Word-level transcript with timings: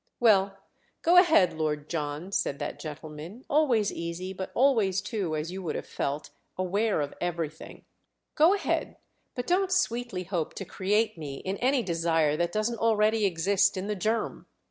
"Well, 0.19 0.57
go 1.03 1.17
ahead, 1.17 1.53
Lord 1.53 1.87
John," 1.87 2.31
said 2.31 2.57
that 2.57 2.79
gentleman, 2.79 3.45
always 3.47 3.93
easy, 3.93 4.33
but 4.33 4.49
always 4.55 4.99
too, 4.99 5.35
as 5.35 5.51
you 5.51 5.61
would 5.61 5.75
have 5.75 5.85
felt, 5.85 6.31
aware 6.57 7.01
of 7.01 7.13
everything—"go 7.21 8.55
ahead, 8.55 8.97
but 9.35 9.45
don't 9.45 9.71
sweetly 9.71 10.23
hope 10.23 10.55
to 10.55 10.65
create 10.65 11.19
me 11.19 11.35
in 11.35 11.57
any 11.57 11.83
desire 11.83 12.35
that 12.35 12.51
doesn't 12.51 12.79
already 12.79 13.25
exist 13.27 13.77
in 13.77 13.85
the 13.85 13.95
germ. 13.95 14.47